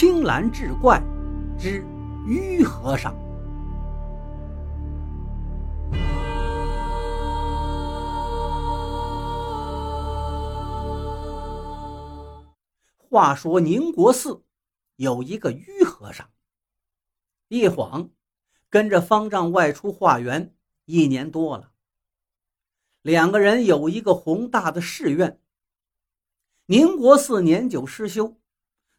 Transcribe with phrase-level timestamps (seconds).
[0.00, 0.98] 青蓝志怪
[1.58, 1.84] 之
[2.26, 3.14] 于和尚。
[12.96, 14.42] 话说宁国寺
[14.96, 16.30] 有一个于和尚，
[17.48, 18.08] 一晃
[18.70, 20.54] 跟着方丈外出化缘
[20.86, 21.72] 一年多了。
[23.02, 25.38] 两个人有一个宏大的誓愿：
[26.64, 28.39] 宁国寺年久失修，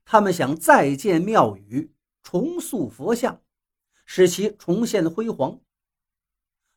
[0.06, 3.42] 他们想再建庙宇，重塑佛像，
[4.06, 5.62] 使其重现辉煌。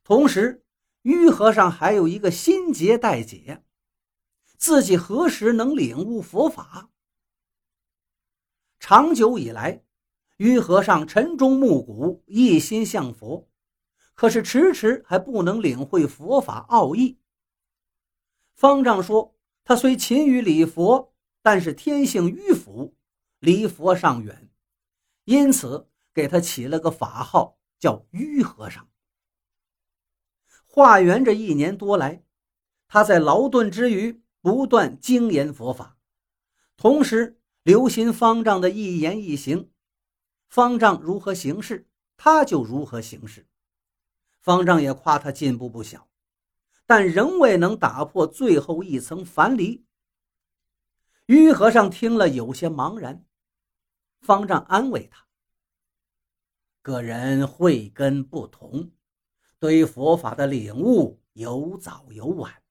[0.04, 0.64] 同时，
[1.02, 3.64] 于和尚还有一个心结待解：
[4.56, 6.90] 自己何时能领悟佛法？
[8.78, 9.82] 长久以来，
[10.36, 13.48] 于和尚晨钟暮鼓，一心向佛，
[14.14, 17.18] 可是迟迟还不能领会佛法奥义。
[18.54, 19.34] 方丈说
[19.64, 22.94] ：“他虽勤于礼佛，但是天性迂腐，
[23.44, 24.48] 离佛尚远，
[25.24, 28.88] 因此给他起了个法号，叫于和尚。”
[30.66, 32.24] 化缘这一年多来，
[32.88, 35.98] 他在劳顿之余不断精研佛法，
[36.76, 37.38] 同时。
[37.64, 39.70] 留心方丈的一言一行，
[40.50, 43.48] 方丈如何行事，他就如何行事。
[44.42, 46.06] 方丈也夸他进步不小，
[46.84, 49.86] 但仍未能打破最后一层樊篱。
[51.24, 53.24] 于和尚听了有些茫然。
[54.24, 55.26] 方丈安慰他
[56.80, 58.90] ：“个人慧根不同，
[59.58, 62.62] 对佛法的领悟有早有晚。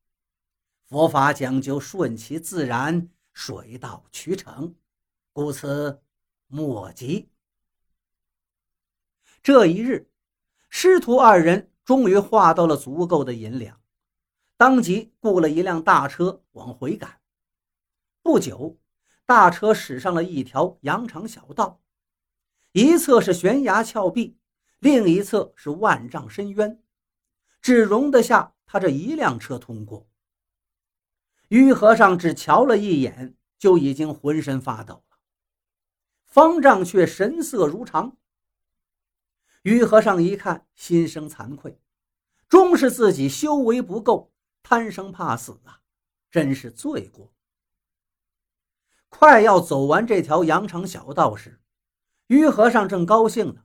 [0.81, 4.75] 佛法讲究顺其自然，水到渠成。”
[5.31, 6.01] 故此，
[6.47, 7.29] 莫急。
[9.41, 10.09] 这一日，
[10.69, 13.79] 师徒二人终于化到了足够的银两，
[14.57, 17.19] 当即雇了一辆大车往回赶。
[18.21, 18.77] 不久，
[19.25, 21.81] 大车驶上了一条羊肠小道，
[22.73, 24.37] 一侧是悬崖峭壁，
[24.79, 26.83] 另一侧是万丈深渊，
[27.61, 30.09] 只容得下他这一辆车通过。
[31.47, 35.17] 于和尚只瞧了一眼，就已经浑身发抖了。
[36.25, 38.17] 方丈却神色如常。
[39.61, 41.79] 于和尚一看，心生惭愧，
[42.49, 45.79] 终是自己修为不够，贪生怕死啊，
[46.29, 47.31] 真是罪过。
[49.15, 51.61] 快要走完这条羊肠小道时，
[52.27, 53.61] 于和尚正高兴呢，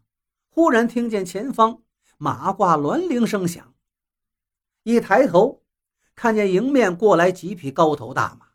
[0.50, 1.82] 忽然听见前方
[2.18, 3.74] 马挂銮铃声响，
[4.82, 5.64] 一抬头，
[6.14, 8.46] 看见迎面过来几匹高头大马，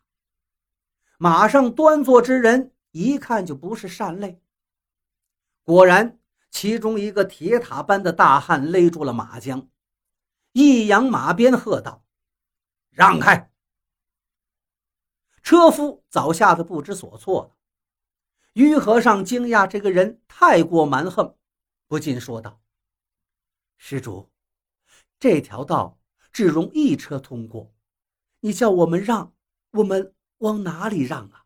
[1.18, 2.70] 马上端坐之人。
[2.92, 4.40] 一看就不是善类。
[5.64, 6.20] 果然，
[6.52, 9.66] 其中一个铁塔般的大汉勒住了马缰，
[10.52, 12.04] 一扬马鞭，喝道
[12.94, 13.50] ：“让开！”
[15.44, 17.56] 车夫早吓得不知所措了。
[18.54, 21.36] 于和尚惊讶这个人太过蛮横，
[21.86, 22.62] 不禁说道
[23.76, 24.30] ：“施主，
[25.20, 25.98] 这条道
[26.32, 27.72] 只容一车通过，
[28.40, 29.34] 你叫我们让，
[29.72, 31.44] 我们往哪里让啊？”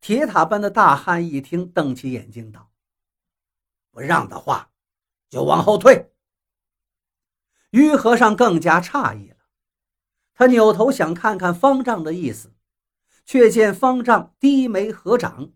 [0.00, 2.70] 铁塔般的大汉一听，瞪起眼睛道
[3.90, 4.70] ：“不让的话，
[5.28, 6.12] 就往后退。”
[7.70, 9.31] 于和尚更加诧异，
[10.34, 12.52] 他扭头想看看方丈的意思，
[13.24, 15.52] 却见方丈低眉合掌，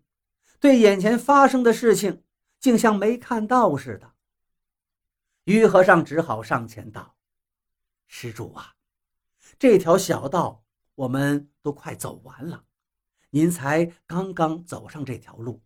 [0.59, 2.23] 对眼前发生的事情
[2.59, 4.13] 竟像没看到似的。
[5.45, 7.15] 于和尚只好上前道
[8.07, 8.75] ：“施主啊，
[9.57, 10.63] 这条小道
[10.95, 12.65] 我们都快走完了。”
[13.31, 15.61] 您才刚刚走上这条路，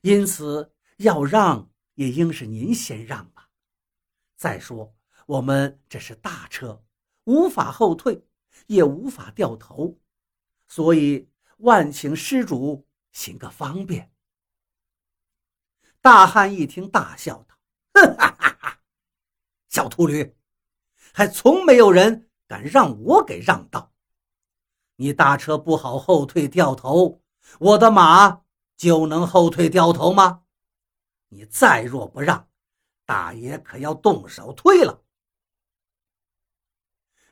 [0.00, 3.50] 因此要让也应是您先让吧。
[4.36, 4.94] 再说
[5.26, 6.82] 我们这是大车，
[7.24, 8.26] 无法后退，
[8.66, 9.98] 也无法掉头，
[10.66, 11.28] 所以
[11.58, 14.12] 万请施主行个方便。
[16.00, 17.56] 大汉一听，大笑道
[18.18, 18.78] ：“哈哈哈！
[19.68, 20.36] 小秃驴，
[21.12, 23.92] 还从没有人敢让我给让道。”
[24.96, 27.22] 你大车不好后退掉头，
[27.58, 28.42] 我的马
[28.76, 30.42] 就能后退掉头吗？
[31.28, 32.48] 你再若不让，
[33.04, 35.01] 大爷可要动手推了。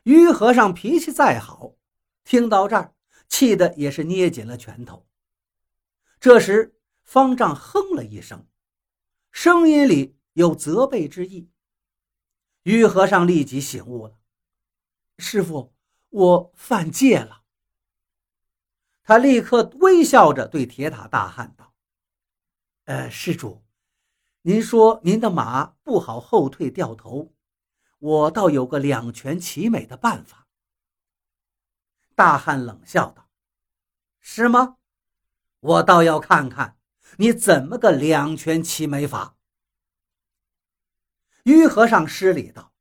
[0.03, 1.75] 于和尚脾气再好，
[2.23, 2.93] 听到这儿，
[3.27, 5.05] 气得也是捏紧了拳头。
[6.19, 8.47] 这时，方丈哼了一声，
[9.31, 11.49] 声音里有责备之意。
[12.63, 14.17] 于和尚立即醒悟了
[15.17, 15.73] ：“师傅，
[16.09, 17.41] 我犯戒了。”
[19.03, 21.73] 他立刻微笑着对铁塔大汉道
[22.85, 23.63] ：“呃，施主，
[24.43, 27.33] 您说您的马不好后退掉头，
[28.01, 30.47] 我倒有个两全其美的办法。”
[32.13, 33.29] 大汉冷笑道
[34.19, 34.77] ：“是吗？
[35.59, 36.77] 我倒要看看
[37.17, 39.37] 你怎么个两全其美法。”
[41.45, 42.73] 于和尚施礼道：“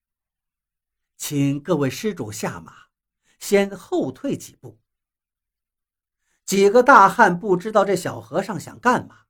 [1.17, 2.89] 请各位施主下马，
[3.39, 4.79] 先后退几步。”
[6.45, 9.27] 几个大汉不知道这小和尚想干嘛，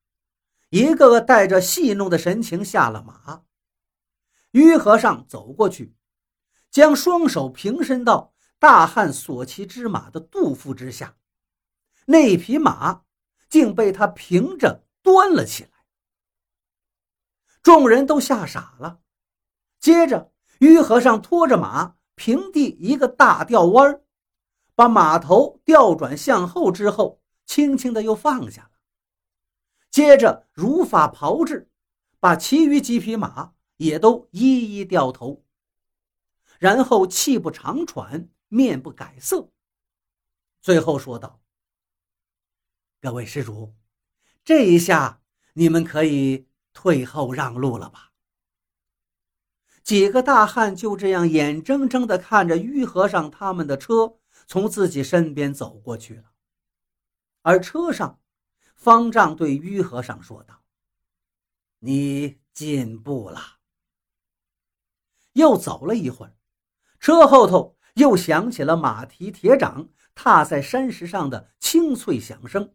[0.71, 3.45] 一个个带着戏弄的神情下了马。
[4.53, 5.95] 于和尚走过去，
[6.71, 11.17] 将双手平伸到大汉所骑之马的肚腹之下，
[12.07, 13.03] 那匹马
[13.49, 15.71] 竟被他平着端了起来。
[17.63, 19.01] 众人都吓傻了。
[19.79, 24.03] 接着，于和尚拖着马平地一个大吊弯
[24.75, 28.71] 把马头调转向后之后，轻轻的又放下了。
[29.91, 31.71] 接着如法炮制，
[32.19, 35.43] 把其余几匹马也都一一掉头，
[36.59, 39.49] 然后气不长喘，面不改色，
[40.61, 41.41] 最后说道
[43.01, 43.75] ：“各位施主，
[44.45, 45.23] 这一下
[45.55, 48.13] 你们可以退后让路了吧？”
[49.83, 56.33] 几个大汉就这样眼睁睁地看着于和尚他们的车从自己身边走过去了，
[57.41, 58.21] 而车上，
[58.75, 60.63] 方丈对于和尚说道
[61.81, 63.57] ：“你进步了。”
[65.41, 66.33] 又走了一会儿，
[67.01, 72.73] 车后头又响起了马蹄铁掌踏在山石上的清脆响声。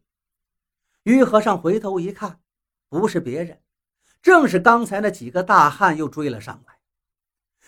[1.03, 2.41] 于和尚回头一看，
[2.89, 3.61] 不是别人，
[4.21, 6.79] 正是刚才那几个大汉又追了上来。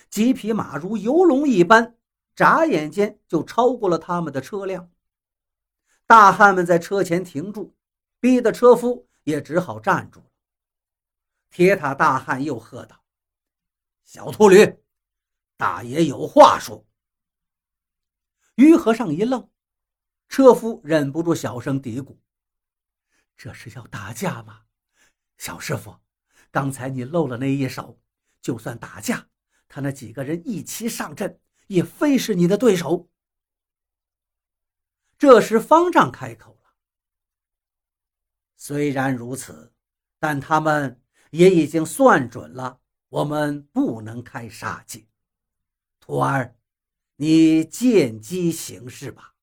[0.09, 1.95] 几匹马如游龙一般，
[2.35, 4.89] 眨眼间就超过了他们的车辆。
[6.05, 7.75] 大汉们在车前停住，
[8.19, 10.23] 逼得车夫也只好站住。
[11.49, 12.95] 铁塔大汉又喝道
[14.03, 14.79] ：“小秃驴，
[15.57, 16.87] 大爷有话说。”
[18.55, 19.49] 于和尚一愣，
[20.29, 22.17] 车夫忍不住小声嘀咕
[23.35, 24.61] ：“这是要打架吗？
[25.37, 25.99] 小师傅，
[26.49, 27.99] 刚才你露了那一手，
[28.41, 29.27] 就算打架。”
[29.69, 33.09] 他那几个人一齐上阵，也非是你的对手。
[35.17, 36.73] 这时，方丈开口了
[38.55, 39.73] ：“虽然如此，
[40.19, 41.01] 但他们
[41.31, 42.79] 也已经算准了，
[43.09, 45.05] 我们不能开杀戒。
[46.07, 46.55] 徒儿，
[47.17, 49.35] 你见机行事吧。”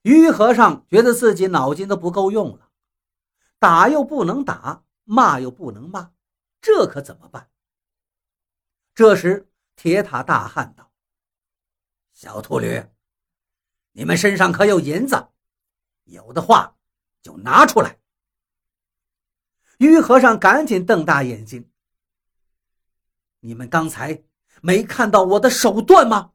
[0.00, 2.70] 于和尚觉得自己脑筋都不够用了，
[3.58, 6.14] 打又不能打，骂又不能骂，
[6.62, 7.50] 这可怎么办？
[8.94, 10.90] 这时，铁塔大汉道
[12.14, 12.82] ：“小秃驴，
[13.92, 15.28] 你们身上可有银子？
[16.04, 16.78] 有的话，
[17.20, 18.00] 就拿出来。”
[19.76, 21.70] 于和尚赶紧瞪大眼睛
[23.40, 24.22] ：“你们刚才
[24.62, 26.30] 没看到我的手段吗？”